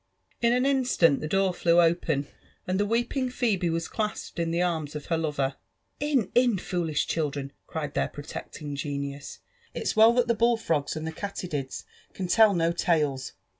In 0.41 0.51
an 0.51 0.65
instant 0.65 1.21
the 1.21 1.27
door 1.27 1.53
flew 1.53 1.79
open, 1.79 2.25
and 2.65 2.79
the 2.79 2.87
weeping 2.87 3.29
Phebe 3.29 3.69
was 3.69 3.87
clasped 3.87 4.39
in 4.39 4.49
the 4.49 4.59
arms 4.63 4.95
of 4.95 5.05
her 5.05 5.17
lover." 5.19 5.57
In, 6.11 6.31
in, 6.33 6.57
foolish 6.57 7.05
children!" 7.05 7.53
cried 7.67 7.93
(hehr 7.93 8.11
protecting 8.11 8.75
genius. 8.75 9.41
It's 9.75 9.95
well 9.95 10.13
that 10.13 10.27
the 10.27 10.33
bull 10.33 10.57
frogs 10.57 10.95
and 10.95 11.05
the 11.05 11.11
cattiedids 11.11 11.83
can 12.15 12.25
tell 12.27 12.55
no 12.55 12.71
tales." 12.71 13.33